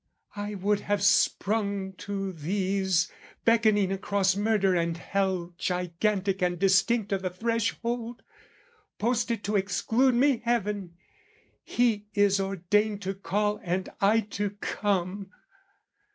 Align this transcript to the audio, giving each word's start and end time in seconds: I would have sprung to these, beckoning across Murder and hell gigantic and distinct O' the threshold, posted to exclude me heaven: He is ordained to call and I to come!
I 0.35 0.55
would 0.55 0.79
have 0.79 1.03
sprung 1.03 1.93
to 1.99 2.33
these, 2.33 3.11
beckoning 3.45 3.91
across 3.91 4.35
Murder 4.35 4.73
and 4.73 4.97
hell 4.97 5.53
gigantic 5.59 6.41
and 6.41 6.57
distinct 6.57 7.13
O' 7.13 7.19
the 7.19 7.29
threshold, 7.29 8.23
posted 8.97 9.43
to 9.43 9.57
exclude 9.57 10.15
me 10.15 10.41
heaven: 10.43 10.95
He 11.61 12.07
is 12.15 12.39
ordained 12.39 13.03
to 13.03 13.13
call 13.13 13.59
and 13.61 13.89
I 14.01 14.21
to 14.21 14.49
come! 14.59 15.29